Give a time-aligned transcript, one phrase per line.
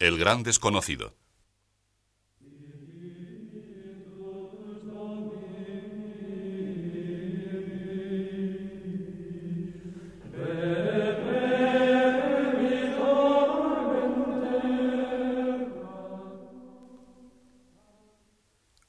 [0.00, 1.14] El gran desconocido.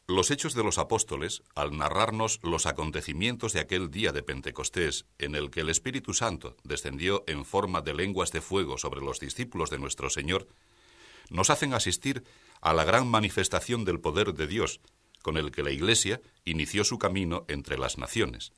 [0.08, 5.36] Los Hechos de los Apóstoles, al narrarnos los acontecimientos de aquel día de Pentecostés, en
[5.36, 9.70] el que el Espíritu Santo descendió en forma de lenguas de fuego sobre los discípulos
[9.70, 10.48] de nuestro Señor,
[11.32, 12.24] nos hacen asistir
[12.62, 14.82] a la gran manifestación del poder de Dios,
[15.24, 18.52] con el que la Iglesia inició su camino entre las naciones.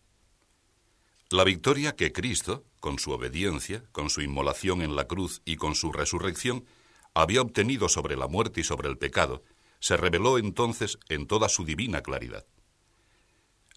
[1.30, 5.76] La victoria que Cristo, con su obediencia, con su inmolación en la cruz y con
[5.76, 6.66] su resurrección,
[7.14, 9.44] había obtenido sobre la muerte y sobre el pecado,
[9.80, 12.46] se reveló entonces en toda su divina claridad.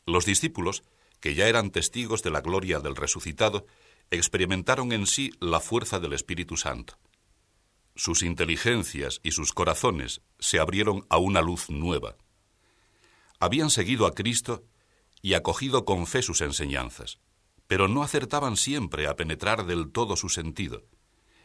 [0.06, 0.84] Los discípulos,
[1.20, 3.66] que ya eran testigos de la gloria del resucitado,
[4.10, 6.96] experimentaron en sí la fuerza del Espíritu Santo.
[7.96, 12.16] Sus inteligencias y sus corazones se abrieron a una luz nueva.
[13.40, 14.64] Habían seguido a Cristo
[15.22, 17.18] y acogido con fe sus enseñanzas,
[17.66, 20.84] pero no acertaban siempre a penetrar del todo su sentido.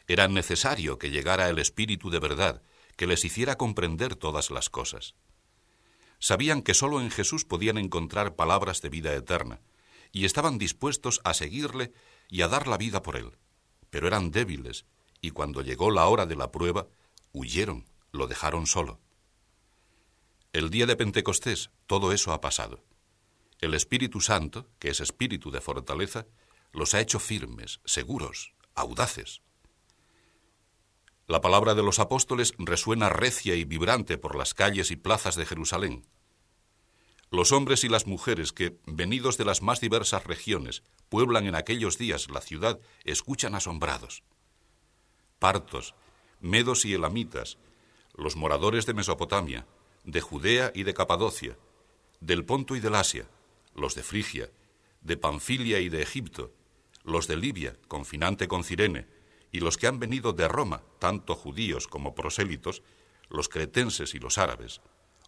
[0.07, 2.61] Era necesario que llegara el Espíritu de verdad
[2.97, 5.15] que les hiciera comprender todas las cosas.
[6.19, 9.61] Sabían que sólo en Jesús podían encontrar palabras de vida eterna,
[10.11, 11.93] y estaban dispuestos a seguirle
[12.29, 13.37] y a dar la vida por él.
[13.89, 14.85] Pero eran débiles,
[15.21, 16.87] y cuando llegó la hora de la prueba,
[17.31, 18.99] huyeron, lo dejaron solo.
[20.51, 22.83] El día de Pentecostés todo eso ha pasado.
[23.59, 26.25] El Espíritu Santo, que es espíritu de fortaleza,
[26.73, 29.41] los ha hecho firmes, seguros, audaces.
[31.27, 35.45] La palabra de los apóstoles resuena recia y vibrante por las calles y plazas de
[35.45, 36.05] Jerusalén.
[37.29, 41.97] Los hombres y las mujeres que, venidos de las más diversas regiones, pueblan en aquellos
[41.97, 44.23] días la ciudad, escuchan asombrados.
[45.41, 45.95] Partos,
[46.39, 47.57] medos y elamitas,
[48.13, 49.65] los moradores de Mesopotamia,
[50.03, 51.57] de Judea y de Capadocia,
[52.19, 53.27] del Ponto y del Asia,
[53.73, 54.51] los de Frigia,
[55.01, 56.53] de Panfilia y de Egipto,
[57.03, 59.07] los de Libia, confinante con Cirene,
[59.51, 62.83] y los que han venido de Roma, tanto judíos como prosélitos,
[63.27, 64.81] los cretenses y los árabes,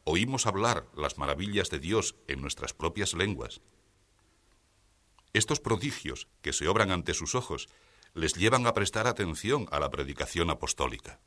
[0.03, 3.61] oímos hablar las maravillas de Dios en nuestras propias lenguas.
[5.33, 7.67] Estos prodigios que se obran ante sus ojos
[8.13, 11.19] les llevan a prestar atención a la predicación apostólica.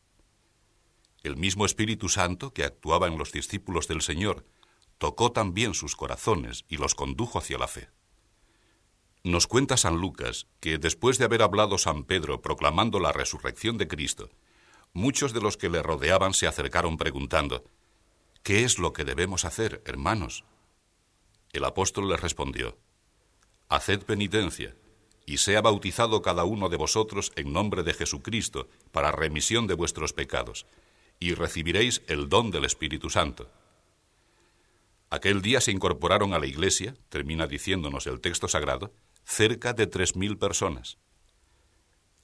[1.23, 4.47] El mismo Espíritu Santo que actuaba en los discípulos del Señor
[4.99, 7.89] tocó también sus corazones y los condujo hacia la fe.
[9.25, 13.89] Nos cuenta San Lucas que después de haber hablado San Pedro proclamando la resurrección de
[13.89, 14.31] Cristo,
[14.93, 17.65] muchos de los que le rodeaban se acercaron preguntando,
[18.45, 20.45] ¿Qué es lo que debemos hacer, hermanos?
[21.53, 22.79] El apóstol les respondió,
[23.69, 24.77] Haced penitencia,
[25.27, 30.13] y sea bautizado cada uno de vosotros en nombre de Jesucristo para remisión de vuestros
[30.13, 30.67] pecados,
[31.19, 33.51] y recibiréis el don del Espíritu Santo.
[35.11, 38.93] Aquel día se incorporaron a la iglesia, termina diciéndonos el texto sagrado,
[39.25, 40.99] cerca de tres mil personas.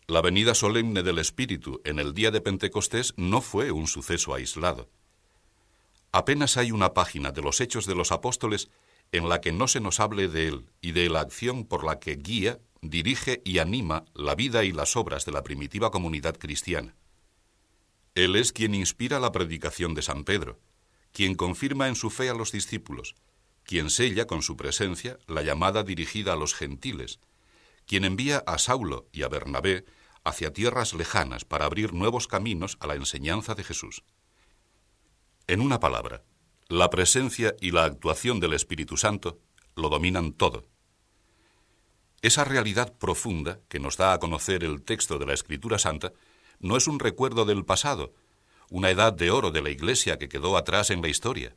[0.07, 4.89] La venida solemne del Espíritu en el día de Pentecostés no fue un suceso aislado.
[6.11, 8.69] Apenas hay una página de los Hechos de los Apóstoles
[9.13, 11.99] en la que no se nos hable de él y de la acción por la
[11.99, 16.97] que guía, dirige y anima la vida y las obras de la primitiva comunidad cristiana.
[18.15, 20.61] Él es quien inspira la predicación de San Pedro,
[21.13, 23.15] quien confirma en su fe a los discípulos,
[23.63, 27.21] quien sella con su presencia la llamada dirigida a los gentiles,
[27.87, 29.85] quien envía a Saulo y a Bernabé
[30.25, 34.03] hacia tierras lejanas para abrir nuevos caminos a la enseñanza de Jesús.
[35.47, 36.25] En una palabra,
[36.69, 39.39] la presencia y la actuación del Espíritu Santo
[39.77, 40.72] lo dominan todo.
[42.23, 46.13] Esa realidad profunda que nos da a conocer el texto de la Escritura Santa
[46.61, 48.15] no es un recuerdo del pasado,
[48.71, 51.57] una edad de oro de la Iglesia que quedó atrás en la historia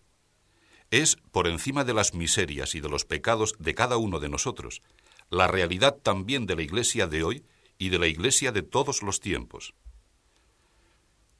[0.92, 4.82] es, por encima de las miserias y de los pecados de cada uno de nosotros,
[5.30, 7.46] la realidad también de la Iglesia de hoy
[7.78, 9.74] y de la Iglesia de todos los tiempos.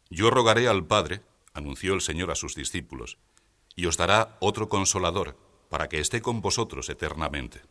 [0.10, 1.22] Yo rogaré al Padre,
[1.54, 3.18] anunció el Señor a sus discípulos,
[3.76, 5.38] y os dará otro consolador,
[5.70, 7.62] para que esté con vosotros eternamente.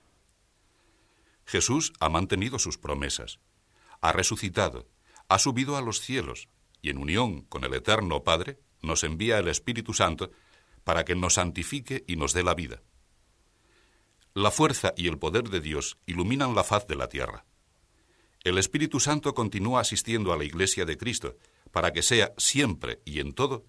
[1.47, 3.39] Jesús ha mantenido sus promesas,
[4.01, 4.89] ha resucitado,
[5.29, 6.49] ha subido a los cielos,
[6.83, 10.31] y en unión con el Eterno Padre nos envía el Espíritu Santo
[10.85, 12.83] para que nos santifique y nos dé la vida.
[14.35, 17.47] La fuerza y el poder de Dios iluminan la faz de la tierra.
[18.43, 21.37] El Espíritu Santo continúa asistiendo a la Iglesia de Cristo
[21.73, 23.65] para que sea siempre y en todo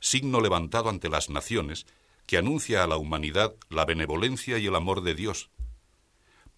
[0.00, 1.86] signo levantado ante las naciones
[2.26, 5.50] que anuncia a la humanidad la benevolencia y el amor de Dios.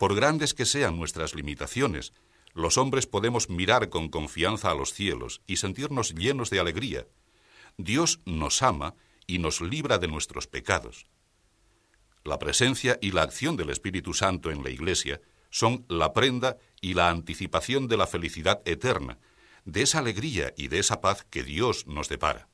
[0.02, 2.12] Por grandes que sean nuestras limitaciones,
[2.54, 7.06] los hombres podemos mirar con confianza a los cielos y sentirnos llenos de alegría.
[7.76, 8.96] Dios nos ama
[9.28, 11.06] y nos libra de nuestros pecados.
[12.24, 15.20] La presencia y la acción del Espíritu Santo en la Iglesia
[15.50, 19.20] son la prenda y la anticipación de la felicidad eterna,
[19.64, 22.48] de esa alegría y de esa paz que Dios nos depara.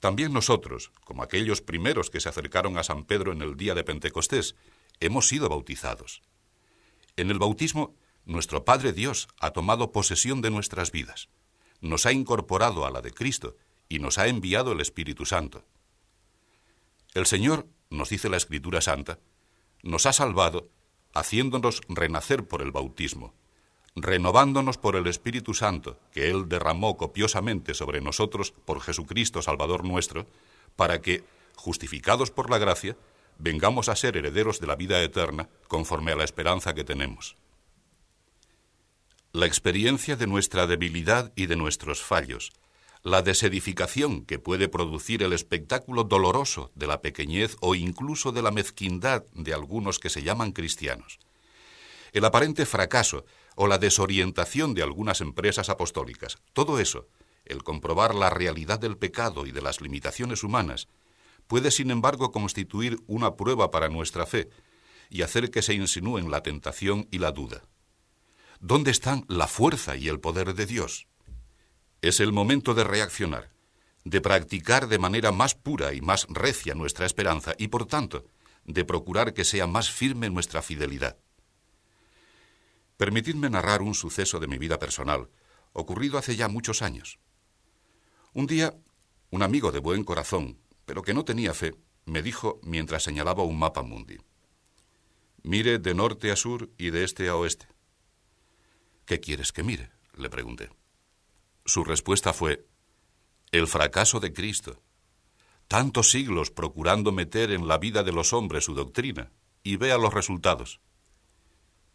[0.00, 3.84] También nosotros, como aquellos primeros que se acercaron a San Pedro en el día de
[3.84, 4.56] Pentecostés,
[5.00, 6.22] hemos sido bautizados.
[7.16, 7.94] En el bautismo,
[8.24, 11.28] nuestro Padre Dios ha tomado posesión de nuestras vidas,
[11.80, 13.56] nos ha incorporado a la de Cristo
[13.88, 15.64] y nos ha enviado el Espíritu Santo.
[17.14, 19.18] El Señor, nos dice la Escritura Santa,
[19.82, 20.70] nos ha salvado
[21.12, 23.34] haciéndonos renacer por el bautismo,
[23.94, 30.26] renovándonos por el Espíritu Santo que Él derramó copiosamente sobre nosotros por Jesucristo Salvador nuestro,
[30.76, 31.24] para que,
[31.56, 32.96] justificados por la gracia,
[33.38, 37.36] vengamos a ser herederos de la vida eterna conforme a la esperanza que tenemos.
[39.32, 42.52] La experiencia de nuestra debilidad y de nuestros fallos,
[43.02, 48.50] la desedificación que puede producir el espectáculo doloroso de la pequeñez o incluso de la
[48.50, 51.18] mezquindad de algunos que se llaman cristianos,
[52.12, 53.24] el aparente fracaso
[53.56, 57.08] o la desorientación de algunas empresas apostólicas, todo eso,
[57.44, 60.88] el comprobar la realidad del pecado y de las limitaciones humanas,
[61.52, 64.48] puede sin embargo constituir una prueba para nuestra fe
[65.10, 67.62] y hacer que se insinúen la tentación y la duda.
[68.58, 71.08] ¿Dónde están la fuerza y el poder de Dios?
[72.00, 73.50] Es el momento de reaccionar,
[74.02, 78.24] de practicar de manera más pura y más recia nuestra esperanza y, por tanto,
[78.64, 81.18] de procurar que sea más firme nuestra fidelidad.
[82.96, 85.28] Permitidme narrar un suceso de mi vida personal,
[85.74, 87.18] ocurrido hace ya muchos años.
[88.32, 88.74] Un día,
[89.28, 91.74] un amigo de buen corazón, pero que no tenía fe,
[92.04, 94.18] me dijo mientras señalaba un mapa mundi.
[95.42, 97.66] Mire de norte a sur y de este a oeste.
[99.04, 99.90] ¿Qué quieres que mire?
[100.16, 100.70] le pregunté.
[101.64, 102.66] Su respuesta fue,
[103.50, 104.80] el fracaso de Cristo.
[105.68, 109.30] Tantos siglos procurando meter en la vida de los hombres su doctrina,
[109.62, 110.80] y vea los resultados.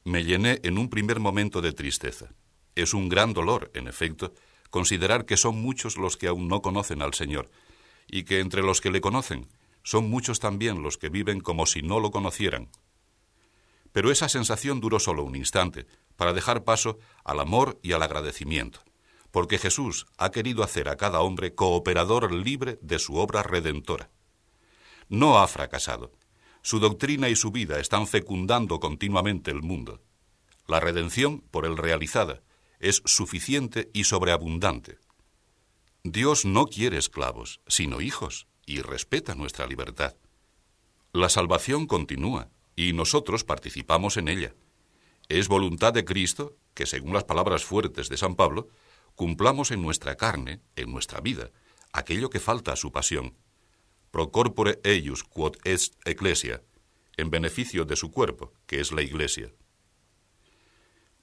[0.03, 2.33] Me llené en un primer momento de tristeza.
[2.75, 4.33] Es un gran dolor, en efecto,
[4.69, 7.49] considerar que son muchos los que aún no conocen al Señor,
[8.07, 9.47] y que entre los que le conocen
[9.83, 12.69] son muchos también los que viven como si no lo conocieran.
[13.91, 18.81] Pero esa sensación duró solo un instante, para dejar paso al amor y al agradecimiento
[19.31, 24.09] porque Jesús ha querido hacer a cada hombre cooperador libre de su obra redentora.
[25.09, 26.11] No ha fracasado.
[26.61, 30.01] Su doctrina y su vida están fecundando continuamente el mundo.
[30.67, 32.41] La redención, por él realizada,
[32.79, 34.97] es suficiente y sobreabundante.
[36.11, 40.15] Dios no quiere esclavos, sino hijos, y respeta nuestra libertad.
[41.13, 44.53] La salvación continúa, y nosotros participamos en ella.
[45.29, 48.67] Es voluntad de Cristo que, según las palabras fuertes de San Pablo,
[49.15, 51.49] cumplamos en nuestra carne, en nuestra vida,
[51.91, 53.35] aquello que falta a su pasión.
[54.11, 56.61] Pro corpore eius quod est ecclesia,
[57.17, 59.51] en beneficio de su cuerpo, que es la iglesia.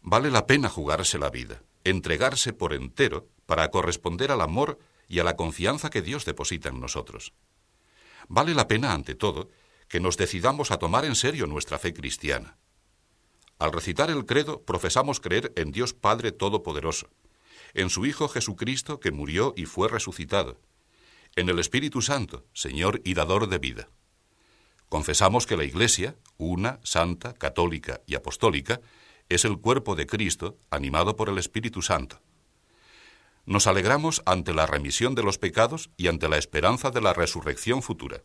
[0.02, 5.25] Vale la pena jugarse la vida, entregarse por entero para corresponder al amor y a
[5.25, 7.32] la confianza que Dios deposita en nosotros.
[8.29, 9.50] Vale la pena, ante todo,
[9.88, 12.56] que nos decidamos a tomar en serio nuestra fe cristiana.
[13.58, 17.08] Al recitar el credo profesamos creer en Dios Padre Todopoderoso,
[17.75, 20.58] en su Hijo Jesucristo que murió y fue resucitado,
[21.37, 23.88] en el Espíritu Santo, Señor y dador de vida.
[24.88, 28.80] Confesamos que la Iglesia, una, santa, católica y apostólica,
[29.28, 32.21] es el cuerpo de Cristo animado por el Espíritu Santo.
[33.46, 37.82] Nos alegramos ante la remisión de los pecados y ante la esperanza de la resurrección
[37.82, 38.22] futura.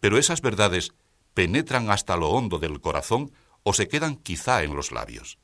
[0.00, 0.92] Pero esas verdades
[1.34, 5.38] penetran hasta lo hondo del corazón o se quedan quizá en los labios.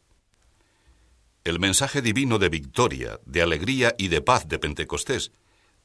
[1.44, 5.32] El mensaje divino de victoria, de alegría y de paz de Pentecostés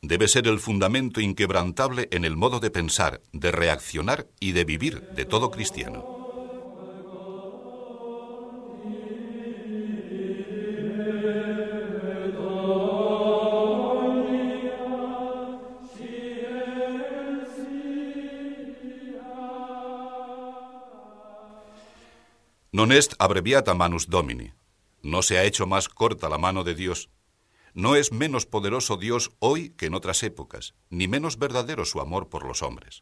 [0.01, 5.01] debe ser el fundamento inquebrantable en el modo de pensar, de reaccionar y de vivir
[5.15, 6.24] de todo cristiano.
[22.75, 24.51] Non est abreviata manus domini.
[25.01, 27.07] No se ha hecho más corta la mano de Dios.
[27.73, 32.27] No es menos poderoso Dios hoy que en otras épocas, ni menos verdadero su amor
[32.27, 33.01] por los hombres.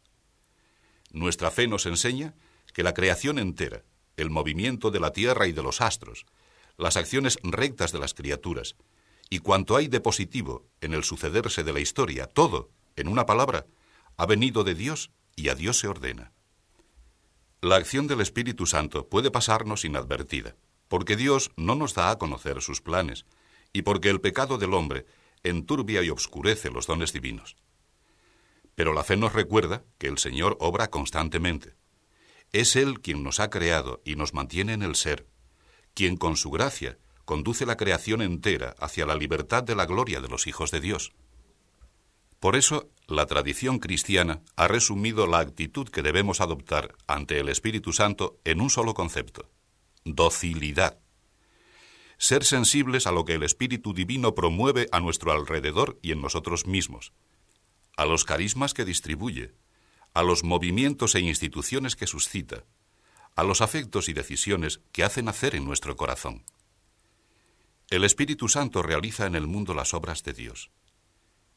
[1.10, 2.36] Nuestra fe nos enseña
[2.72, 3.82] que la creación entera,
[4.16, 6.24] el movimiento de la tierra y de los astros,
[6.76, 8.76] las acciones rectas de las criaturas,
[9.28, 13.66] y cuanto hay de positivo en el sucederse de la historia, todo, en una palabra,
[14.18, 16.33] ha venido de Dios y a Dios se ordena.
[17.64, 20.54] La acción del Espíritu Santo puede pasarnos inadvertida
[20.88, 23.24] porque Dios no nos da a conocer sus planes,
[23.72, 25.06] y porque el pecado del hombre
[25.42, 27.56] enturbia y obscurece los dones divinos.
[28.74, 31.74] Pero la fe nos recuerda que el Señor obra constantemente.
[32.52, 35.26] Es Él quien nos ha creado y nos mantiene en el ser,
[35.94, 40.28] quien con su gracia conduce la creación entera hacia la libertad de la gloria de
[40.28, 41.14] los hijos de Dios.
[42.40, 47.92] Por eso, la tradición cristiana ha resumido la actitud que debemos adoptar ante el Espíritu
[47.92, 49.50] Santo en un solo concepto,
[50.04, 50.98] docilidad.
[52.16, 56.66] Ser sensibles a lo que el Espíritu Divino promueve a nuestro alrededor y en nosotros
[56.66, 57.12] mismos,
[57.96, 59.52] a los carismas que distribuye,
[60.14, 62.64] a los movimientos e instituciones que suscita,
[63.36, 66.44] a los afectos y decisiones que hacen hacer en nuestro corazón.
[67.90, 70.70] El Espíritu Santo realiza en el mundo las obras de Dios.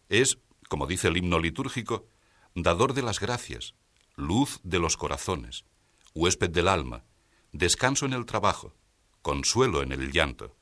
[0.09, 2.07] Es, como dice el himno litúrgico,
[2.55, 3.75] dador de las gracias,
[4.15, 5.65] luz de los corazones,
[6.13, 7.03] huésped del alma,
[7.51, 8.73] descanso en el trabajo,
[9.21, 10.55] consuelo en el llanto.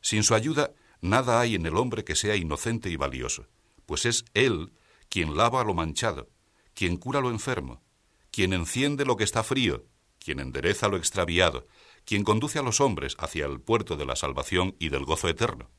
[0.00, 3.46] Sin su ayuda, nada hay en el hombre que sea inocente y valioso,
[3.86, 4.72] pues es Él
[5.08, 6.28] quien lava lo manchado,
[6.74, 7.82] quien cura lo enfermo,
[8.30, 9.84] quien enciende lo que está frío,
[10.18, 11.66] quien endereza lo extraviado,
[12.04, 15.70] quien conduce a los hombres hacia el puerto de la salvación y del gozo eterno.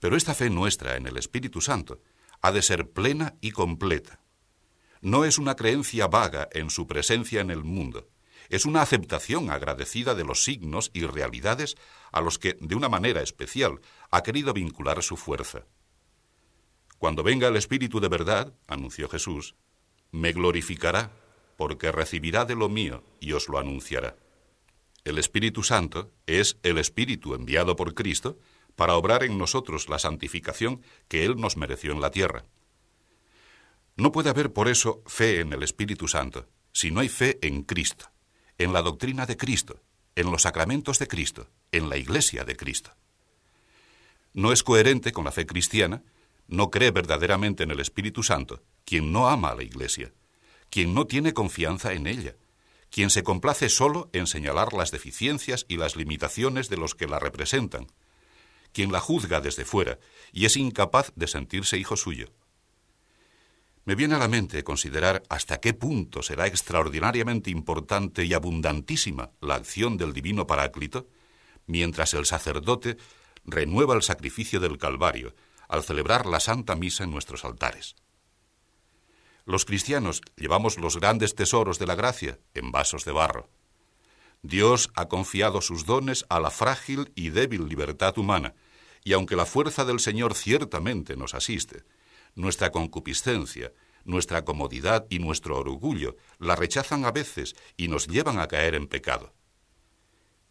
[0.00, 2.00] Pero esta fe nuestra en el Espíritu Santo
[2.42, 4.20] ha de ser plena y completa.
[5.00, 8.08] No es una creencia vaga en su presencia en el mundo,
[8.48, 11.76] es una aceptación agradecida de los signos y realidades
[12.12, 15.66] a los que, de una manera especial, ha querido vincular su fuerza.
[16.98, 19.54] Cuando venga el Espíritu de verdad, anunció Jesús,
[20.10, 21.10] me glorificará,
[21.56, 24.16] porque recibirá de lo mío y os lo anunciará.
[25.04, 28.38] El Espíritu Santo es el Espíritu enviado por Cristo
[28.76, 32.44] para obrar en nosotros la santificación que Él nos mereció en la tierra.
[33.96, 37.62] No puede haber por eso fe en el Espíritu Santo si no hay fe en
[37.62, 38.10] Cristo,
[38.58, 39.80] en la doctrina de Cristo,
[40.16, 42.90] en los sacramentos de Cristo, en la Iglesia de Cristo.
[44.32, 46.02] No es coherente con la fe cristiana,
[46.48, 50.12] no cree verdaderamente en el Espíritu Santo, quien no ama a la Iglesia,
[50.68, 52.34] quien no tiene confianza en ella,
[52.90, 57.20] quien se complace solo en señalar las deficiencias y las limitaciones de los que la
[57.20, 57.86] representan,
[58.74, 59.98] quien la juzga desde fuera
[60.32, 62.26] y es incapaz de sentirse hijo suyo.
[63.86, 69.54] Me viene a la mente considerar hasta qué punto será extraordinariamente importante y abundantísima la
[69.54, 71.06] acción del divino Paráclito,
[71.66, 72.96] mientras el sacerdote
[73.44, 75.34] renueva el sacrificio del Calvario
[75.68, 77.94] al celebrar la Santa Misa en nuestros altares.
[79.44, 83.50] Los cristianos llevamos los grandes tesoros de la gracia en vasos de barro.
[84.42, 88.54] Dios ha confiado sus dones a la frágil y débil libertad humana,
[89.04, 91.84] y aunque la fuerza del Señor ciertamente nos asiste,
[92.34, 93.72] nuestra concupiscencia,
[94.04, 98.88] nuestra comodidad y nuestro orgullo la rechazan a veces y nos llevan a caer en
[98.88, 99.34] pecado.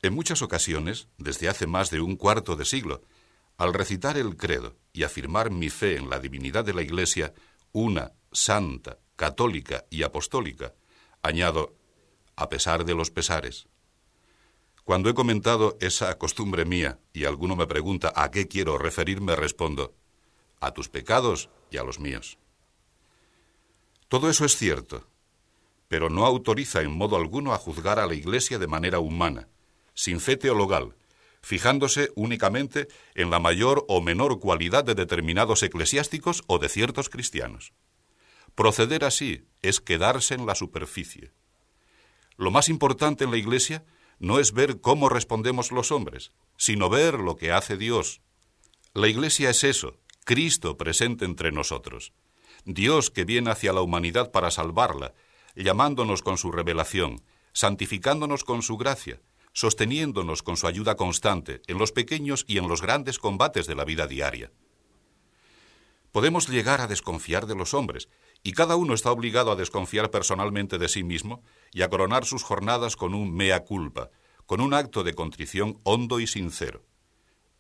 [0.02, 3.02] En muchas ocasiones, desde hace más de un cuarto de siglo,
[3.58, 7.34] al recitar el credo y afirmar mi fe en la divinidad de la Iglesia,
[7.72, 10.74] una santa, católica y apostólica,
[11.22, 11.76] añado,
[12.36, 13.68] a pesar de los pesares.
[14.84, 19.94] Cuando he comentado esa costumbre mía y alguno me pregunta a qué quiero referirme, respondo,
[20.60, 22.38] a tus pecados y a los míos.
[24.10, 25.08] Todo eso es cierto,
[25.88, 29.48] pero no autoriza en modo alguno a juzgar a la Iglesia de manera humana,
[29.94, 30.96] sin fe teologal,
[31.42, 37.74] fijándose únicamente en la mayor o menor cualidad de determinados eclesiásticos o de ciertos cristianos.
[38.56, 41.32] Proceder así es quedarse en la superficie.
[42.38, 43.84] Lo más importante en la Iglesia
[44.24, 48.22] no es ver cómo respondemos los hombres, sino ver lo que hace Dios.
[48.94, 52.14] La Iglesia es eso, Cristo presente entre nosotros,
[52.64, 55.14] Dios que viene hacia la humanidad para salvarla,
[55.58, 59.20] llamándonos con su revelación, santificándonos con su gracia,
[59.52, 63.84] sosteniéndonos con su ayuda constante en los pequeños y en los grandes combates de la
[63.84, 64.54] vida diaria.
[66.14, 68.08] Podemos llegar a desconfiar de los hombres,
[68.44, 72.44] y cada uno está obligado a desconfiar personalmente de sí mismo y a coronar sus
[72.44, 74.12] jornadas con un mea culpa,
[74.46, 76.86] con un acto de contrición hondo y sincero.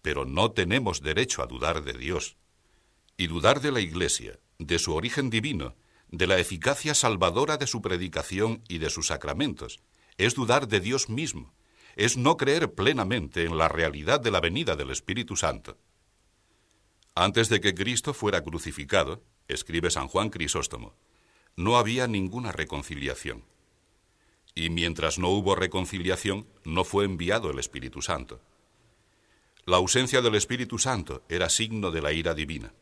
[0.01, 2.35] Pero no tenemos derecho a dudar de Dios.
[3.15, 5.75] Y dudar de la Iglesia, de su origen divino,
[6.09, 9.79] de la eficacia salvadora de su predicación y de sus sacramentos,
[10.17, 11.53] es dudar de Dios mismo,
[11.95, 15.77] es no creer plenamente en la realidad de la venida del Espíritu Santo.
[17.15, 20.93] Antes de que Cristo fuera crucificado, escribe San Juan Crisóstomo,
[21.55, 23.43] no había ninguna reconciliación.
[24.55, 28.41] Y mientras no hubo reconciliación, no fue enviado el Espíritu Santo.
[29.65, 32.73] La ausencia del Espíritu Santo era signo de la ira divina.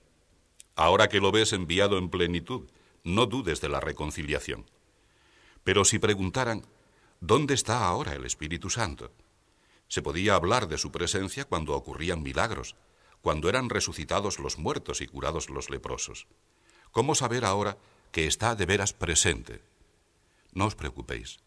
[0.76, 2.70] Ahora que lo ves enviado en plenitud,
[3.04, 4.66] no dudes de la reconciliación.
[5.64, 6.66] Pero si preguntaran,
[7.20, 9.12] ¿dónde está ahora el Espíritu Santo?
[9.88, 12.76] Se podía hablar de su presencia cuando ocurrían milagros,
[13.22, 16.28] cuando eran resucitados los muertos y curados los leprosos.
[16.92, 17.78] ¿Cómo saber ahora
[18.12, 19.62] que está de veras presente?
[20.54, 21.40] No os preocupéis.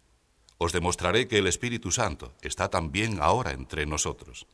[0.59, 4.47] Os demostraré que el Espíritu Santo está también ahora entre nosotros.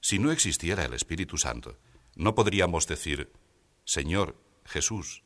[0.00, 1.76] Si no existiera el Espíritu Santo,
[2.14, 3.30] no podríamos decir,
[3.84, 5.22] Señor Jesús,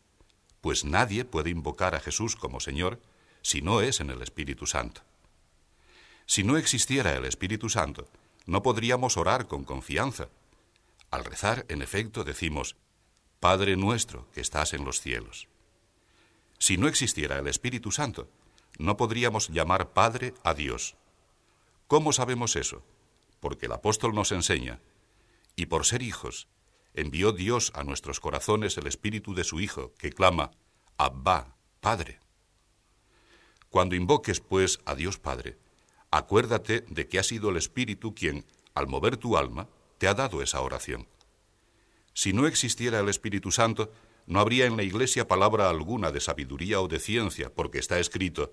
[0.61, 3.01] pues nadie puede invocar a Jesús como Señor
[3.43, 5.03] si no es en el Espíritu Santo.
[6.27, 8.09] Si no existiera el Espíritu Santo,
[8.47, 10.29] no podríamos orar con confianza.
[11.13, 12.75] Al rezar, en efecto, decimos,
[13.39, 15.47] Padre nuestro que estás en los cielos.
[16.59, 18.31] Si no existiera el Espíritu Santo,
[18.79, 20.97] no podríamos llamar Padre a Dios.
[21.87, 22.83] ¿Cómo sabemos eso?
[23.41, 24.81] Porque el apóstol nos enseña,
[25.55, 26.49] y por ser hijos,
[26.95, 30.53] envió Dios a nuestros corazones el Espíritu de su Hijo, que clama,
[30.97, 32.21] Abba, Padre.
[33.69, 35.59] Cuando invoques, pues, a Dios Padre,
[36.11, 39.69] acuérdate de que ha sido el Espíritu quien, al mover tu alma,
[40.03, 41.07] te ha dado esa oración.
[42.13, 43.93] Si no existiera el Espíritu Santo,
[44.27, 48.53] no habría en la Iglesia palabra alguna de sabiduría o de ciencia, porque está escrito,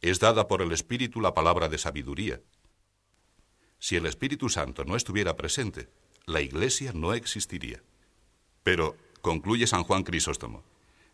[0.00, 2.40] es dada por el Espíritu la palabra de sabiduría.
[3.78, 5.90] Si el Espíritu Santo no estuviera presente,
[6.26, 7.80] la Iglesia no existiría.
[8.64, 10.64] Pero, concluye San Juan Crisóstomo,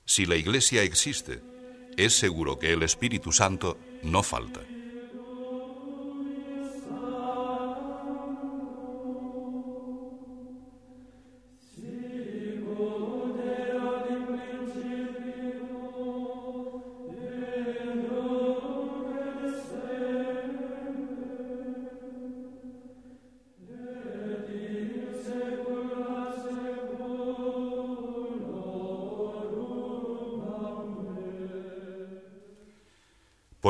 [0.07, 1.43] si la Iglesia existe,
[1.99, 4.63] es seguro que el Espíritu Santo no falta.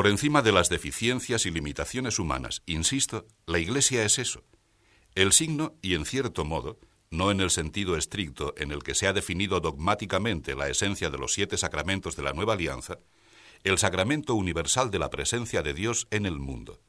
[0.01, 4.43] Por encima de las deficiencias y limitaciones humanas, insisto, la Iglesia es eso.
[5.13, 6.79] El signo, y en cierto modo,
[7.11, 11.19] no en el sentido estricto en el que se ha definido dogmáticamente la esencia de
[11.19, 12.97] los siete sacramentos de la nueva alianza,
[13.63, 16.81] el sacramento universal de la presencia de Dios en el mundo.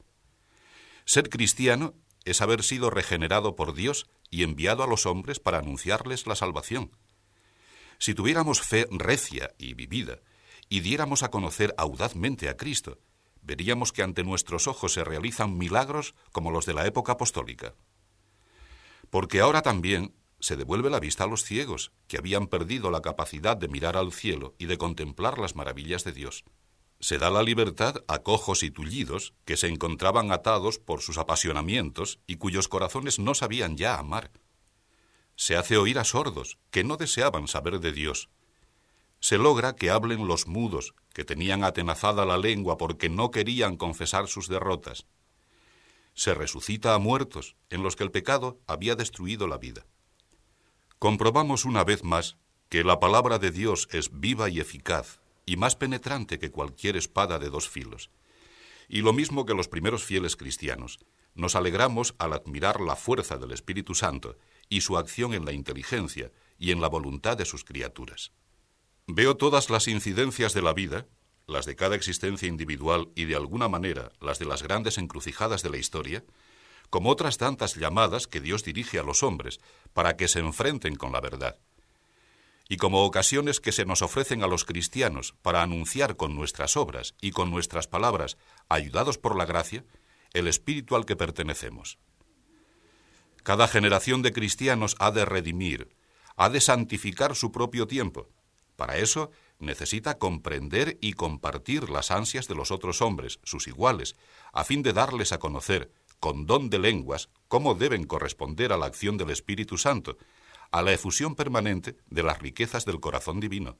[1.05, 1.93] Ser cristiano
[2.25, 6.89] es haber sido regenerado por Dios y enviado a los hombres para anunciarles la salvación.
[7.99, 10.17] Si tuviéramos fe recia y vivida,
[10.69, 12.97] y diéramos a conocer audazmente a Cristo,
[13.43, 17.75] veríamos que ante nuestros ojos se realizan milagros como los de la época apostólica.
[19.09, 23.55] Porque ahora también se devuelve la vista a los ciegos, que habían perdido la capacidad
[23.55, 26.43] de mirar al cielo y de contemplar las maravillas de Dios.
[26.99, 32.19] Se da la libertad a cojos y tullidos que se encontraban atados por sus apasionamientos
[32.27, 34.31] y cuyos corazones no sabían ya amar.
[35.35, 38.29] Se hace oír a sordos que no deseaban saber de Dios,
[39.23, 44.27] se logra que hablen los mudos, que tenían atenazada la lengua porque no querían confesar
[44.27, 45.05] sus derrotas.
[46.13, 49.85] Se resucita a muertos en los que el pecado había destruido la vida.
[50.99, 52.35] Comprobamos una vez más
[52.67, 57.39] que la palabra de Dios es viva y eficaz y más penetrante que cualquier espada
[57.39, 58.09] de dos filos.
[58.89, 60.99] Y lo mismo que los primeros fieles cristianos,
[61.33, 64.35] nos alegramos al admirar la fuerza del Espíritu Santo
[64.67, 68.33] y su acción en la inteligencia y en la voluntad de sus criaturas.
[69.07, 71.07] Veo todas las incidencias de la vida,
[71.45, 75.69] las de cada existencia individual y de alguna manera las de las grandes encrucijadas de
[75.69, 76.23] la historia,
[76.89, 79.59] como otras tantas llamadas que Dios dirige a los hombres
[79.91, 81.59] para que se enfrenten con la verdad,
[82.69, 87.13] y como ocasiones que se nos ofrecen a los cristianos para anunciar con nuestras obras
[87.19, 88.37] y con nuestras palabras,
[88.69, 89.83] ayudados por la gracia,
[90.31, 91.97] el espíritu al que pertenecemos.
[93.43, 95.93] Cada generación de cristianos ha de redimir,
[96.37, 98.29] ha de santificar su propio tiempo,
[98.75, 104.15] para eso necesita comprender y compartir las ansias de los otros hombres, sus iguales,
[104.51, 108.85] a fin de darles a conocer, con don de lenguas, cómo deben corresponder a la
[108.85, 110.17] acción del Espíritu Santo,
[110.71, 113.77] a la efusión permanente de las riquezas del corazón divino.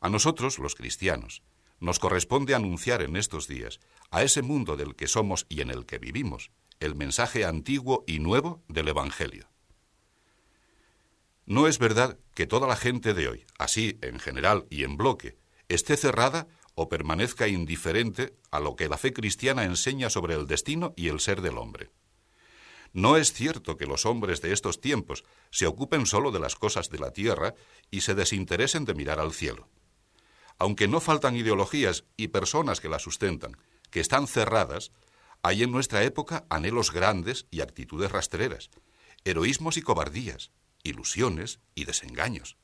[0.00, 1.42] A nosotros, los cristianos,
[1.80, 5.86] nos corresponde anunciar en estos días, a ese mundo del que somos y en el
[5.86, 9.48] que vivimos, el mensaje antiguo y nuevo del Evangelio.
[11.50, 15.36] No es verdad que toda la gente de hoy, así en general y en bloque,
[15.68, 20.94] esté cerrada o permanezca indiferente a lo que la fe cristiana enseña sobre el destino
[20.96, 21.90] y el ser del hombre.
[22.92, 26.88] No es cierto que los hombres de estos tiempos se ocupen solo de las cosas
[26.88, 27.56] de la tierra
[27.90, 29.68] y se desinteresen de mirar al cielo.
[30.56, 33.56] Aunque no faltan ideologías y personas que las sustentan,
[33.90, 34.92] que están cerradas,
[35.42, 38.70] hay en nuestra época anhelos grandes y actitudes rastreras,
[39.24, 40.52] heroísmos y cobardías,
[40.82, 42.56] ilusiones y desengaños.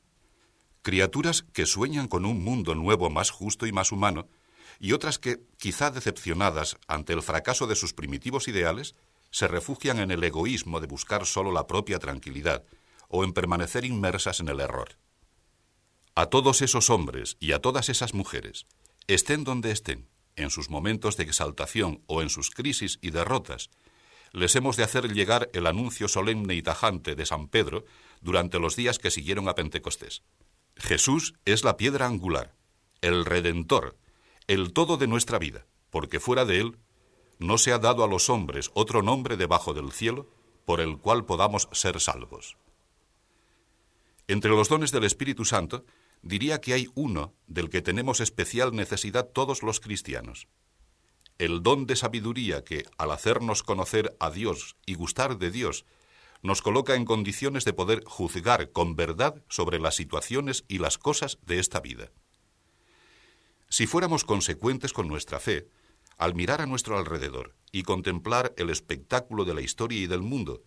[0.81, 4.29] Criaturas que sueñan con un mundo nuevo más justo y más humano
[4.79, 8.95] y otras que, quizá decepcionadas ante el fracaso de sus primitivos ideales,
[9.31, 12.63] se refugian en el egoísmo de buscar solo la propia tranquilidad
[13.09, 14.97] o en permanecer inmersas en el error.
[16.15, 18.65] A todos esos hombres y a todas esas mujeres,
[19.07, 23.69] estén donde estén, en sus momentos de exaltación o en sus crisis y derrotas,
[24.31, 27.85] les hemos de hacer llegar el anuncio solemne y tajante de San Pedro
[28.21, 30.23] durante los días que siguieron a Pentecostés.
[30.75, 32.55] Jesús es la piedra angular,
[33.01, 33.97] el redentor,
[34.47, 36.77] el todo de nuestra vida, porque fuera de él
[37.39, 40.29] no se ha dado a los hombres otro nombre debajo del cielo
[40.65, 42.57] por el cual podamos ser salvos.
[44.27, 45.85] Entre los dones del Espíritu Santo,
[46.21, 50.47] diría que hay uno del que tenemos especial necesidad todos los cristianos.
[51.37, 55.85] El don de sabiduría que, al hacernos conocer a Dios y gustar de Dios,
[56.41, 61.39] nos coloca en condiciones de poder juzgar con verdad sobre las situaciones y las cosas
[61.45, 62.11] de esta vida.
[63.69, 65.67] Si fuéramos consecuentes con nuestra fe,
[66.17, 70.63] al mirar a nuestro alrededor y contemplar el espectáculo de la historia y del mundo,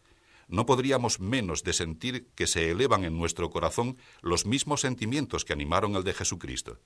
[0.48, 5.52] no podríamos menos de sentir que se elevan en nuestro corazón los mismos sentimientos que
[5.52, 6.78] animaron el de Jesucristo.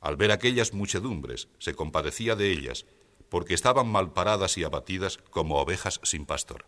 [0.00, 2.86] Al ver aquellas muchedumbres, se compadecía de ellas,
[3.28, 6.66] porque estaban malparadas y abatidas como ovejas sin pastor.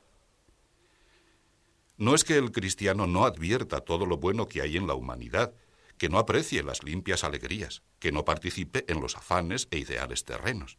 [1.96, 5.54] No es que el cristiano no advierta todo lo bueno que hay en la humanidad,
[5.98, 10.78] que no aprecie las limpias alegrías, que no participe en los afanes e ideales terrenos.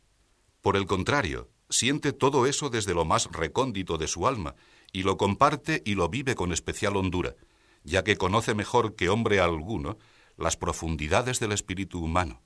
[0.61, 4.55] Por el contrario, siente todo eso desde lo más recóndito de su alma
[4.91, 7.35] y lo comparte y lo vive con especial hondura,
[7.83, 9.97] ya que conoce mejor que hombre alguno
[10.37, 12.41] las profundidades del espíritu humano.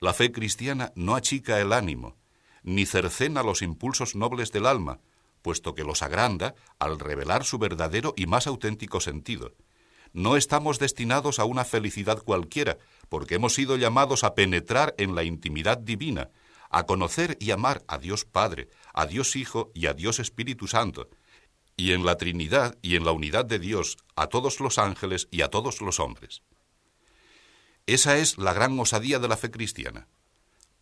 [0.00, 2.16] La fe cristiana no achica el ánimo,
[2.62, 5.00] ni cercena los impulsos nobles del alma,
[5.42, 9.54] puesto que los agranda al revelar su verdadero y más auténtico sentido,
[10.12, 15.24] no estamos destinados a una felicidad cualquiera, porque hemos sido llamados a penetrar en la
[15.24, 16.30] intimidad divina,
[16.70, 21.08] a conocer y amar a Dios Padre, a Dios Hijo y a Dios Espíritu Santo,
[21.76, 25.42] y en la Trinidad y en la unidad de Dios a todos los ángeles y
[25.42, 26.42] a todos los hombres.
[27.86, 30.08] Esa es la gran osadía de la fe cristiana,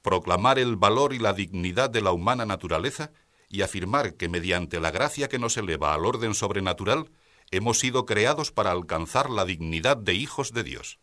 [0.02, 3.12] proclamar el valor y la dignidad de la humana naturaleza
[3.48, 7.10] y afirmar que mediante la gracia que nos eleva al orden sobrenatural,
[7.50, 10.98] hemos sido creados para alcanzar la dignidad de hijos de Dios.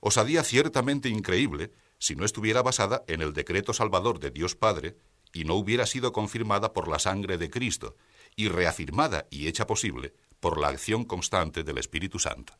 [0.00, 4.96] Osadía ciertamente increíble si no estuviera basada en el decreto salvador de Dios Padre
[5.32, 7.96] y no hubiera sido confirmada por la sangre de Cristo
[8.34, 12.54] y reafirmada y hecha posible por la acción constante del Espíritu Santo.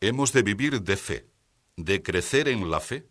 [0.00, 1.26] Hemos de vivir de fe,
[1.76, 3.08] de crecer en la fe,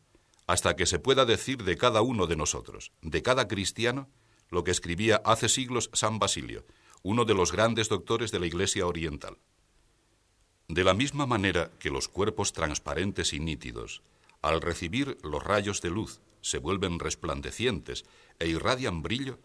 [0.47, 4.09] hasta que se pueda decir de cada uno de nosotros, de cada cristiano,
[4.49, 6.65] lo que escribía hace siglos San Basilio,
[7.03, 9.37] uno de los grandes doctores de la Iglesia Oriental.
[10.67, 14.01] De la misma manera que los cuerpos transparentes y nítidos,
[14.41, 18.05] al recibir los rayos de luz, se vuelven resplandecientes
[18.39, 19.39] e irradian brillo,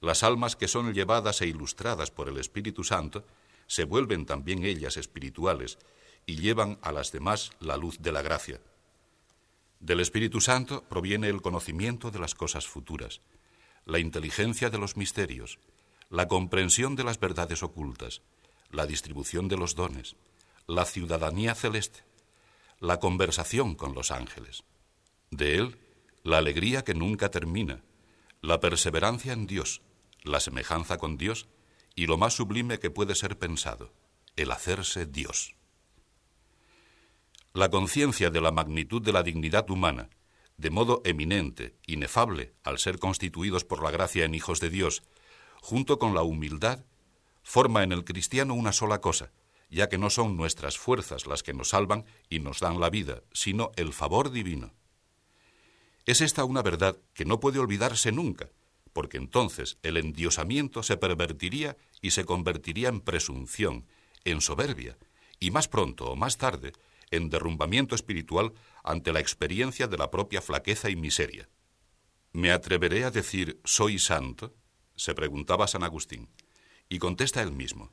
[0.00, 3.24] las almas que son llevadas e ilustradas por el Espíritu Santo
[3.66, 5.78] se vuelven también ellas espirituales
[6.26, 8.60] y llevan a las demás la luz de la gracia.
[9.80, 13.20] Del Espíritu Santo proviene el conocimiento de las cosas futuras,
[13.86, 15.58] la inteligencia de los misterios,
[16.10, 18.22] la comprensión de las verdades ocultas,
[18.70, 20.16] la distribución de los dones,
[20.66, 22.04] la ciudadanía celeste,
[22.80, 24.64] la conversación con los ángeles.
[25.30, 25.78] De él,
[26.22, 27.82] la alegría que nunca termina,
[28.40, 29.82] la perseverancia en Dios,
[30.22, 31.48] la semejanza con Dios
[31.94, 33.92] y lo más sublime que puede ser pensado,
[34.36, 35.54] el hacerse Dios.
[37.52, 40.08] La conciencia de la magnitud de la dignidad humana,
[40.56, 45.02] de modo eminente, inefable, al ser constituidos por la gracia en hijos de Dios,
[45.60, 46.84] junto con la humildad,
[47.42, 49.32] forma en el cristiano una sola cosa,
[49.70, 53.22] ya que no son nuestras fuerzas las que nos salvan y nos dan la vida,
[53.32, 54.72] sino el favor divino.
[56.06, 58.50] Es esta una verdad que no puede olvidarse nunca,
[58.92, 63.86] porque entonces el endiosamiento se pervertiría y se convertiría en presunción,
[64.24, 64.96] en soberbia,
[65.40, 66.72] y más pronto o más tarde
[67.10, 71.48] en derrumbamiento espiritual ante la experiencia de la propia flaqueza y miseria.
[72.32, 74.54] ¿Me atreveré a decir soy santo?
[74.96, 76.28] se preguntaba San Agustín,
[76.88, 77.92] y contesta él mismo,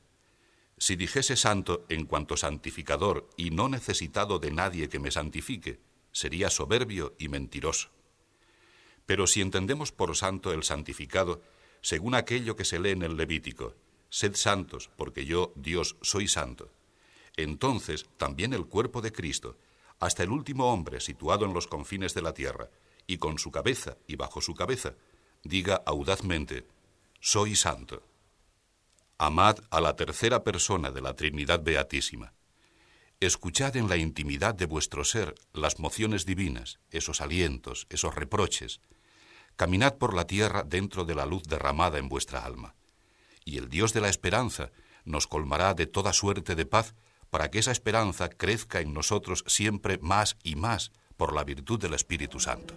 [0.82, 6.50] si dijese santo en cuanto santificador y no necesitado de nadie que me santifique, sería
[6.50, 7.90] soberbio y mentiroso.
[9.06, 11.40] Pero si entendemos por santo el santificado,
[11.82, 13.76] según aquello que se lee en el Levítico,
[14.10, 16.72] sed santos, porque yo, Dios, soy santo,
[17.36, 19.56] entonces también el cuerpo de Cristo,
[20.00, 22.68] hasta el último hombre situado en los confines de la tierra,
[23.06, 24.94] y con su cabeza y bajo su cabeza,
[25.42, 26.66] diga audazmente,
[27.20, 28.02] soy santo.
[29.18, 32.32] Amad a la tercera persona de la Trinidad Beatísima.
[33.20, 38.80] Escuchad en la intimidad de vuestro ser las mociones divinas, esos alientos, esos reproches.
[39.54, 42.74] Caminad por la tierra dentro de la luz derramada en vuestra alma.
[43.44, 44.72] Y el Dios de la esperanza
[45.04, 46.94] nos colmará de toda suerte de paz
[47.32, 51.94] para que esa esperanza crezca en nosotros siempre más y más por la virtud del
[51.94, 52.74] Espíritu Santo.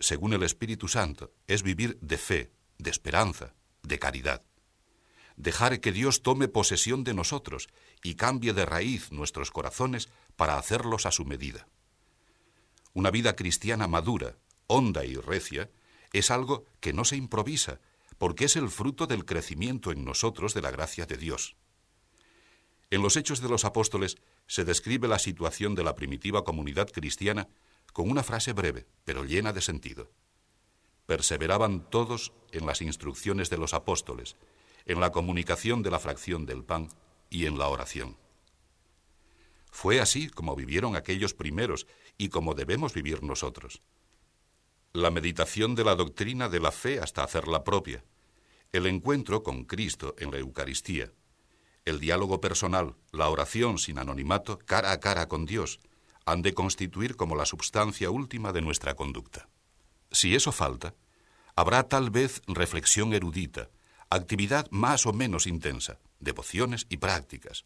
[0.00, 4.42] Según el Espíritu Santo es vivir de fe, de esperanza, de caridad.
[5.36, 7.68] Dejar que Dios tome posesión de nosotros
[8.02, 11.68] y cambie de raíz nuestros corazones para hacerlos a su medida.
[12.92, 14.36] Una vida cristiana madura,
[14.66, 15.70] honda y recia
[16.12, 17.80] es algo que no se improvisa,
[18.18, 21.56] porque es el fruto del crecimiento en nosotros de la gracia de Dios.
[22.90, 27.48] En los Hechos de los Apóstoles se describe la situación de la primitiva comunidad cristiana
[27.92, 30.10] con una frase breve, pero llena de sentido.
[31.06, 34.36] Perseveraban todos en las instrucciones de los apóstoles,
[34.86, 36.88] en la comunicación de la fracción del pan
[37.28, 38.16] y en la oración.
[39.70, 41.86] Fue así como vivieron aquellos primeros
[42.18, 43.82] y como debemos vivir nosotros.
[44.92, 48.04] La meditación de la doctrina de la fe hasta hacerla propia,
[48.72, 51.12] el encuentro con Cristo en la Eucaristía,
[51.84, 55.80] el diálogo personal, la oración sin anonimato, cara a cara con Dios,
[56.30, 59.48] han de constituir como la substancia última de nuestra conducta.
[60.10, 60.94] Si eso falta,
[61.54, 63.70] habrá tal vez reflexión erudita,
[64.08, 67.64] actividad más o menos intensa, devociones y prácticas.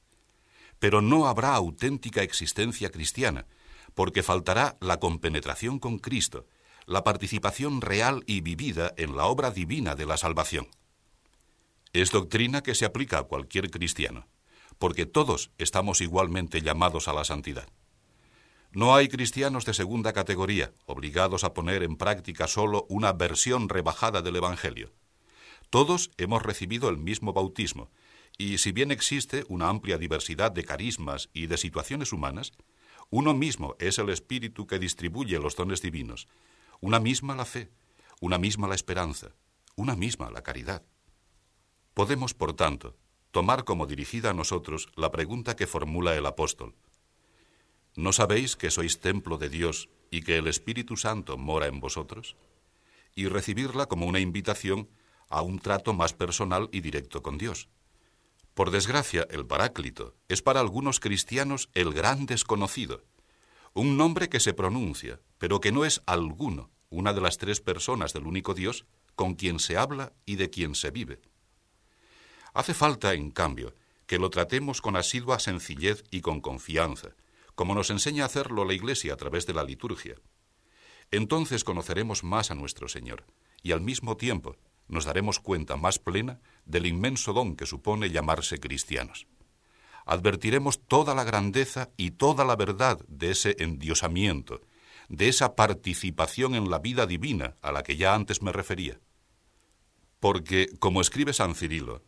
[0.78, 3.46] Pero no habrá auténtica existencia cristiana,
[3.94, 6.46] porque faltará la compenetración con Cristo,
[6.86, 10.68] la participación real y vivida en la obra divina de la salvación.
[11.92, 14.26] Es doctrina que se aplica a cualquier cristiano,
[14.78, 17.68] porque todos estamos igualmente llamados a la santidad.
[18.74, 24.20] No hay cristianos de segunda categoría, obligados a poner en práctica solo una versión rebajada
[24.20, 24.92] del Evangelio.
[25.70, 27.92] Todos hemos recibido el mismo bautismo,
[28.36, 32.50] y si bien existe una amplia diversidad de carismas y de situaciones humanas,
[33.10, 36.26] uno mismo es el Espíritu que distribuye los dones divinos,
[36.80, 37.70] una misma la fe,
[38.20, 39.36] una misma la esperanza,
[39.76, 40.82] una misma la caridad.
[41.94, 42.96] Podemos, por tanto,
[43.30, 46.74] tomar como dirigida a nosotros la pregunta que formula el apóstol.
[47.96, 52.36] ¿No sabéis que sois templo de Dios y que el Espíritu Santo mora en vosotros?
[53.14, 54.88] Y recibirla como una invitación
[55.28, 57.68] a un trato más personal y directo con Dios.
[58.54, 63.04] Por desgracia, el Paráclito es para algunos cristianos el gran desconocido,
[63.74, 68.12] un nombre que se pronuncia, pero que no es alguno, una de las tres personas
[68.12, 71.20] del único Dios con quien se habla y de quien se vive.
[72.54, 73.74] Hace falta, en cambio,
[74.06, 77.10] que lo tratemos con asidua sencillez y con confianza,
[77.54, 80.16] como nos enseña a hacerlo la Iglesia a través de la liturgia.
[81.10, 83.24] Entonces conoceremos más a nuestro Señor
[83.62, 84.56] y al mismo tiempo
[84.88, 89.26] nos daremos cuenta más plena del inmenso don que supone llamarse cristianos.
[90.06, 94.60] Advertiremos toda la grandeza y toda la verdad de ese endiosamiento,
[95.08, 99.00] de esa participación en la vida divina a la que ya antes me refería.
[100.20, 102.02] Porque, como escribe San Cirilo,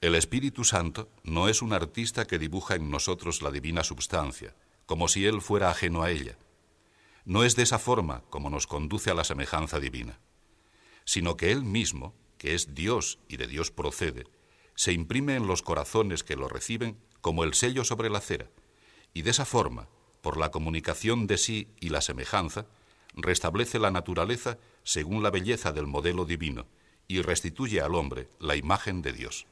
[0.00, 4.54] el Espíritu Santo no es un artista que dibuja en nosotros la divina substancia,
[4.86, 6.38] como si Él fuera ajeno a ella.
[7.24, 10.20] No es de esa forma como nos conduce a la semejanza divina,
[11.04, 14.28] sino que Él mismo, que es Dios y de Dios procede,
[14.76, 18.50] se imprime en los corazones que lo reciben como el sello sobre la cera,
[19.12, 19.88] y de esa forma,
[20.20, 22.66] por la comunicación de sí y la semejanza,
[23.14, 26.68] restablece la naturaleza según la belleza del modelo divino
[27.08, 29.48] y restituye al hombre la imagen de Dios.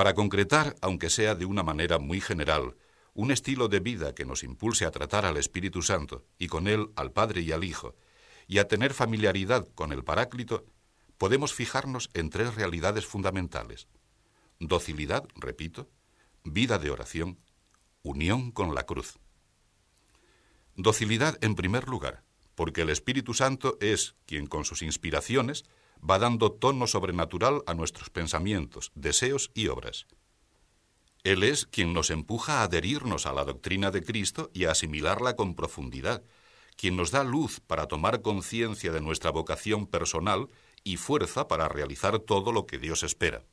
[0.00, 2.74] Para concretar, aunque sea de una manera muy general,
[3.12, 6.90] un estilo de vida que nos impulse a tratar al Espíritu Santo y con él
[6.96, 7.94] al Padre y al Hijo,
[8.46, 10.64] y a tener familiaridad con el Paráclito,
[11.18, 13.88] podemos fijarnos en tres realidades fundamentales.
[14.58, 15.90] Docilidad, repito,
[16.44, 17.38] vida de oración,
[18.02, 19.18] unión con la cruz.
[20.76, 22.22] Docilidad en primer lugar,
[22.54, 25.66] porque el Espíritu Santo es quien con sus inspiraciones
[26.08, 30.06] va dando tono sobrenatural a nuestros pensamientos, deseos y obras.
[31.22, 35.36] Él es quien nos empuja a adherirnos a la doctrina de Cristo y a asimilarla
[35.36, 36.22] con profundidad,
[36.76, 40.48] quien nos da luz para tomar conciencia de nuestra vocación personal
[40.82, 43.44] y fuerza para realizar todo lo que Dios espera.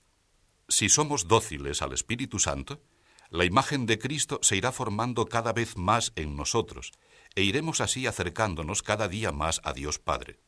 [0.70, 2.82] Si somos dóciles al Espíritu Santo,
[3.30, 6.94] la imagen de Cristo se irá formando cada vez más en nosotros,
[7.36, 10.40] e iremos así acercándonos cada día más a Dios Padre.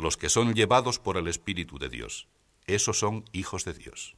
[0.00, 2.26] Los que son llevados por el Espíritu de Dios,
[2.66, 4.16] esos son hijos de Dios.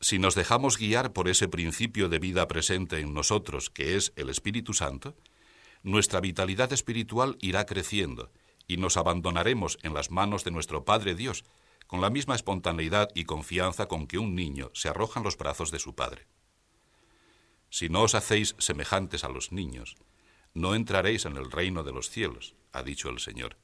[0.00, 4.28] Si nos dejamos guiar por ese principio de vida presente en nosotros, que es el
[4.28, 5.14] Espíritu Santo,
[5.84, 8.32] nuestra vitalidad espiritual irá creciendo
[8.66, 11.44] y nos abandonaremos en las manos de nuestro Padre Dios,
[11.86, 15.70] con la misma espontaneidad y confianza con que un niño se arroja en los brazos
[15.70, 16.26] de su Padre.
[17.68, 19.94] Si no os hacéis semejantes a los niños,
[20.54, 23.56] no entraréis en el reino de los cielos, ha dicho el Señor.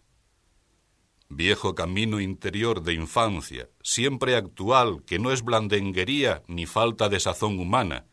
[1.28, 7.58] Viejo camino interior de infancia, siempre actual, que no es blandenguería ni falta de sazón
[7.58, 8.06] humana,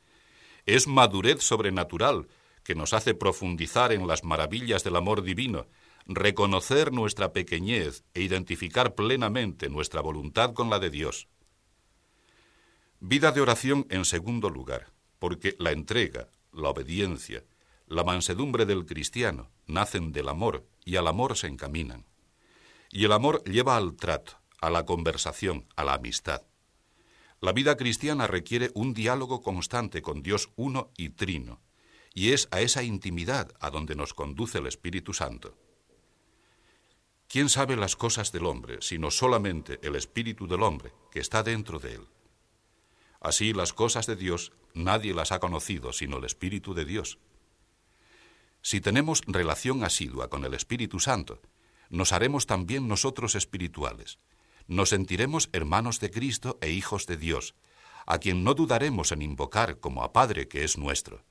[0.65, 2.27] es madurez sobrenatural,
[2.63, 5.67] que nos hace profundizar en las maravillas del amor divino,
[6.05, 11.27] reconocer nuestra pequeñez e identificar plenamente nuestra voluntad con la de Dios.
[12.99, 17.43] Vida de oración en segundo lugar, porque la entrega, la obediencia,
[17.87, 22.05] la mansedumbre del cristiano nacen del amor y al amor se encaminan.
[22.95, 26.43] Y el amor lleva al trato, a la conversación, a la amistad.
[27.41, 31.59] La vida cristiana requiere un diálogo constante con Dios uno y trino,
[32.13, 35.57] y es a esa intimidad a donde nos conduce el Espíritu Santo.
[37.27, 41.79] ¿Quién sabe las cosas del hombre, sino solamente el Espíritu del hombre que está dentro
[41.79, 42.07] de él?
[43.19, 47.17] Así las cosas de Dios nadie las ha conocido sino el Espíritu de Dios.
[48.61, 51.41] Si tenemos relación asidua con el Espíritu Santo,
[51.93, 54.17] nos haremos también nosotros espirituales.
[54.65, 57.53] Nos sentiremos hermanos de Cristo e hijos de Dios,
[58.07, 61.23] a quien no dudaremos en invocar como a Padre que es nuestro.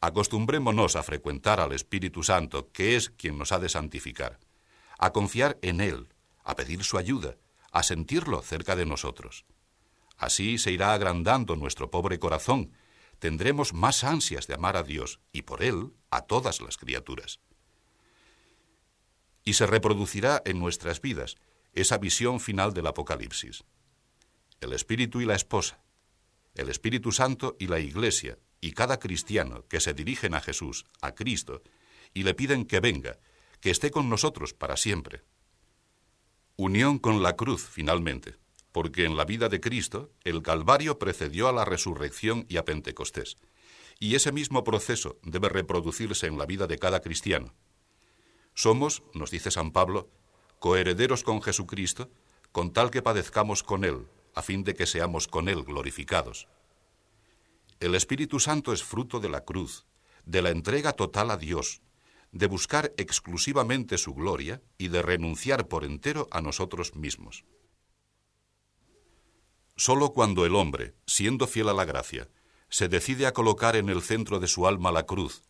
[0.00, 4.40] Acostumbrémonos a frecuentar al Espíritu Santo, que es quien nos ha de santificar,
[4.98, 6.08] a confiar en Él,
[6.42, 7.36] a pedir su ayuda,
[7.70, 9.44] a sentirlo cerca de nosotros.
[10.16, 12.72] Así se irá agrandando nuestro pobre corazón,
[13.18, 17.40] tendremos más ansias de amar a Dios y por Él a todas las criaturas.
[19.44, 21.36] Y se reproducirá en nuestras vidas
[21.72, 23.64] esa visión final del Apocalipsis.
[24.60, 25.82] El Espíritu y la esposa,
[26.54, 31.14] el Espíritu Santo y la Iglesia, y cada cristiano que se dirigen a Jesús, a
[31.14, 31.62] Cristo,
[32.14, 33.18] y le piden que venga,
[33.60, 35.22] que esté con nosotros para siempre.
[36.56, 38.36] Unión con la cruz, finalmente,
[38.70, 43.36] porque en la vida de Cristo el Calvario precedió a la resurrección y a Pentecostés,
[43.98, 47.54] y ese mismo proceso debe reproducirse en la vida de cada cristiano.
[48.54, 50.10] Somos, nos dice San Pablo,
[50.58, 52.10] coherederos con Jesucristo,
[52.52, 56.48] con tal que padezcamos con Él, a fin de que seamos con Él glorificados.
[57.80, 59.86] El Espíritu Santo es fruto de la cruz,
[60.24, 61.82] de la entrega total a Dios,
[62.30, 67.44] de buscar exclusivamente su gloria y de renunciar por entero a nosotros mismos.
[69.76, 72.28] Solo cuando el hombre, siendo fiel a la gracia,
[72.68, 75.42] se decide a colocar en el centro de su alma la cruz,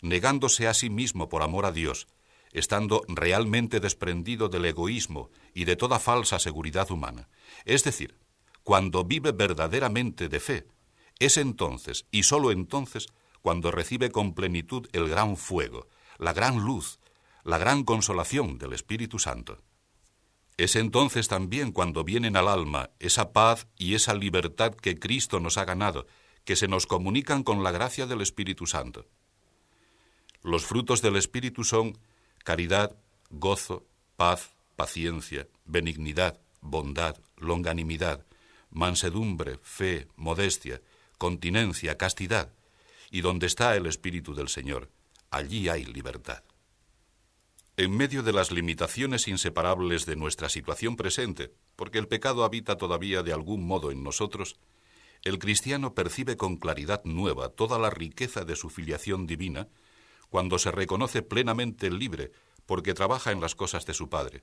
[0.00, 2.06] negándose a sí mismo por amor a Dios,
[2.52, 7.28] estando realmente desprendido del egoísmo y de toda falsa seguridad humana,
[7.64, 8.16] es decir,
[8.62, 10.66] cuando vive verdaderamente de fe,
[11.18, 13.06] es entonces, y sólo entonces,
[13.40, 15.88] cuando recibe con plenitud el gran fuego,
[16.18, 17.00] la gran luz,
[17.44, 19.58] la gran consolación del Espíritu Santo.
[20.56, 25.58] Es entonces también cuando vienen al alma esa paz y esa libertad que Cristo nos
[25.58, 26.06] ha ganado,
[26.44, 29.06] que se nos comunican con la gracia del Espíritu Santo.
[30.42, 31.98] Los frutos del Espíritu son
[32.44, 32.96] caridad,
[33.30, 33.84] gozo,
[34.16, 38.24] paz, paciencia, benignidad, bondad, longanimidad,
[38.70, 40.80] mansedumbre, fe, modestia,
[41.18, 42.52] continencia, castidad,
[43.10, 44.90] y donde está el Espíritu del Señor,
[45.30, 46.42] allí hay libertad.
[47.76, 53.22] En medio de las limitaciones inseparables de nuestra situación presente, porque el pecado habita todavía
[53.22, 54.56] de algún modo en nosotros,
[55.24, 59.68] el cristiano percibe con claridad nueva toda la riqueza de su filiación divina
[60.32, 62.32] cuando se reconoce plenamente libre
[62.64, 64.42] porque trabaja en las cosas de su Padre,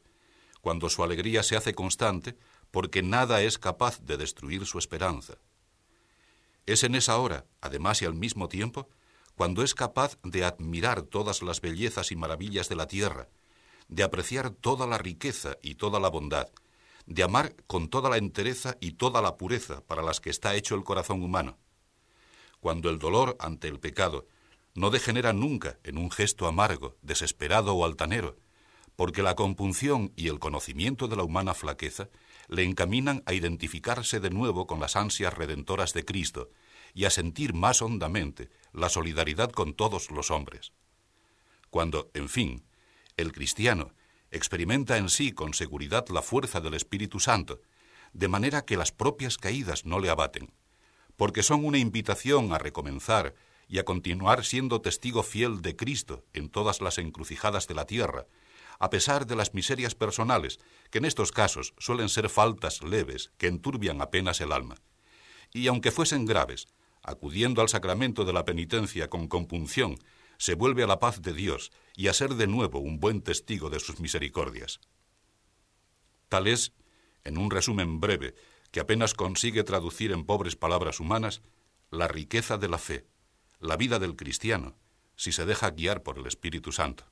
[0.62, 2.38] cuando su alegría se hace constante
[2.70, 5.40] porque nada es capaz de destruir su esperanza,
[6.68, 8.88] es en esa hora, además y al mismo tiempo,
[9.34, 13.28] cuando es capaz de admirar todas las bellezas y maravillas de la tierra,
[13.88, 16.50] de apreciar toda la riqueza y toda la bondad,
[17.08, 20.76] de amar con toda la entereza y toda la pureza para las que está hecho
[20.76, 21.58] el corazón humano.
[22.60, 24.28] Cuando el dolor ante el pecado
[24.80, 28.38] no degenera nunca en un gesto amargo, desesperado o altanero,
[28.96, 32.08] porque la compunción y el conocimiento de la humana flaqueza
[32.48, 36.50] le encaminan a identificarse de nuevo con las ansias redentoras de Cristo
[36.94, 40.72] y a sentir más hondamente la solidaridad con todos los hombres.
[41.70, 42.64] Cuando, en fin,
[43.18, 43.92] el cristiano
[44.32, 47.60] experimenta en sí con seguridad la fuerza del Espíritu Santo,
[48.14, 50.54] de manera que las propias caídas no le abaten,
[51.18, 53.36] porque son una invitación a recomenzar
[53.70, 58.26] y a continuar siendo testigo fiel de Cristo en todas las encrucijadas de la tierra,
[58.80, 60.60] a pesar de las miserias personales,
[60.90, 64.76] que en estos casos suelen ser faltas leves que enturbian apenas el alma.
[65.54, 66.68] Y aunque fuesen graves,
[67.04, 69.98] acudiendo al sacramento de la penitencia con compunción,
[70.38, 73.70] se vuelve a la paz de Dios y a ser de nuevo un buen testigo
[73.70, 74.80] de sus misericordias.
[76.28, 76.74] Tal es,
[77.24, 78.34] en un resumen breve,
[78.72, 81.42] que apenas consigue traducir en pobres palabras humanas,
[81.92, 83.06] la riqueza de la fe,
[83.60, 84.76] la vida del cristiano,
[85.16, 87.06] si se deja guiar por el Espíritu Santo.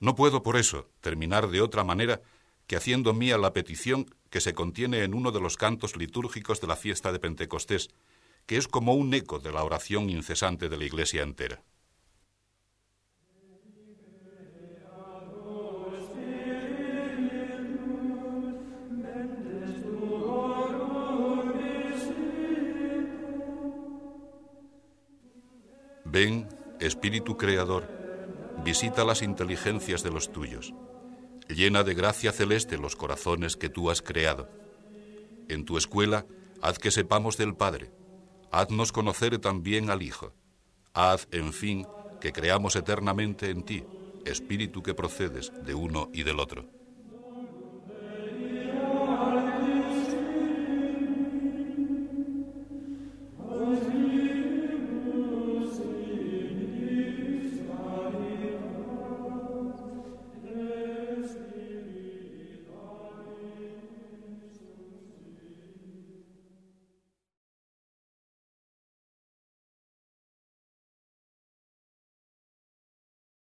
[0.00, 2.20] No puedo, por eso, terminar de otra manera
[2.66, 6.66] que haciendo mía la petición que se contiene en uno de los cantos litúrgicos de
[6.66, 7.88] la fiesta de Pentecostés,
[8.46, 11.62] que es como un eco de la oración incesante de la Iglesia entera.
[26.16, 26.48] Ven,
[26.80, 27.86] Espíritu Creador,
[28.64, 30.72] visita las inteligencias de los tuyos,
[31.46, 34.48] llena de gracia celeste los corazones que tú has creado.
[35.50, 36.24] En tu escuela,
[36.62, 37.90] haz que sepamos del Padre,
[38.50, 40.32] haznos conocer también al Hijo,
[40.94, 41.86] haz, en fin,
[42.18, 43.84] que creamos eternamente en ti,
[44.24, 46.75] Espíritu que procedes de uno y del otro.